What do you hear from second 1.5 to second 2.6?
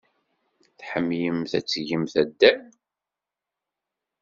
ad tgemt addal?